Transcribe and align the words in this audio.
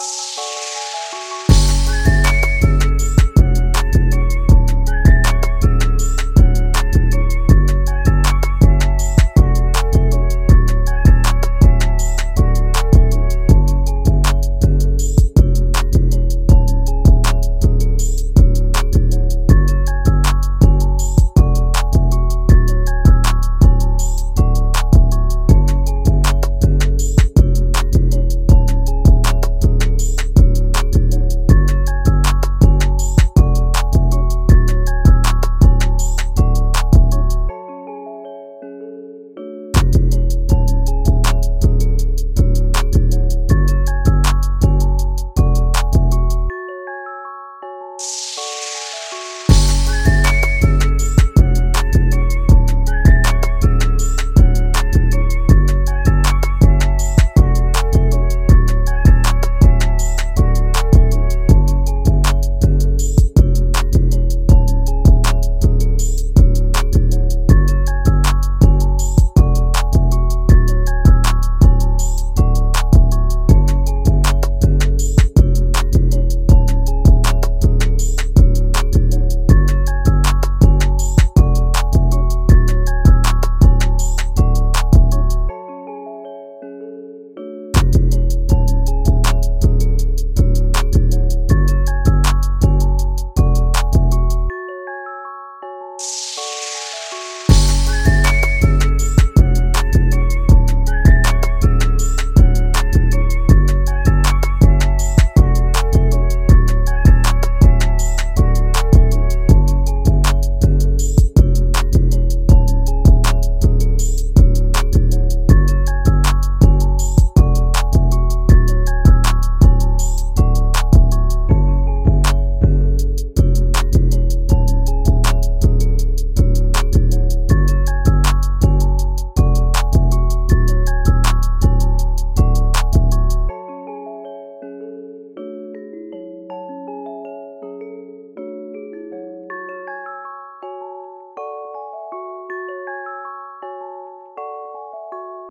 Música 0.00 0.59
Música 48.20 48.69